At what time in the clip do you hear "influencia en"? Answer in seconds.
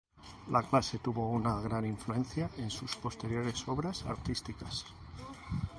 1.85-2.71